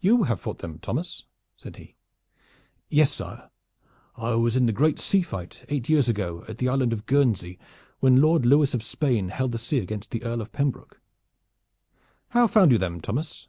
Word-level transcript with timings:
"You 0.00 0.22
have 0.22 0.40
fought 0.40 0.60
them, 0.60 0.78
Thomas?" 0.78 1.26
said 1.58 1.76
he. 1.76 1.94
"Yes, 2.88 3.12
sire, 3.12 3.50
I 4.16 4.34
was 4.34 4.56
in 4.56 4.64
the 4.64 4.72
great 4.72 4.98
sea 4.98 5.20
fight 5.20 5.66
eight 5.68 5.90
years 5.90 6.08
ago 6.08 6.42
at 6.48 6.56
the 6.56 6.70
Island 6.70 6.94
of 6.94 7.04
Guernsey, 7.04 7.58
when 8.00 8.22
Lord 8.22 8.46
Lewis 8.46 8.72
of 8.72 8.82
Spain 8.82 9.28
held 9.28 9.52
the 9.52 9.58
sea 9.58 9.76
against 9.80 10.10
the 10.10 10.22
Earl 10.22 10.40
of 10.40 10.52
Pembroke." 10.52 11.02
"How 12.28 12.46
found 12.46 12.72
you 12.72 12.78
them, 12.78 13.02
Thomas?" 13.02 13.48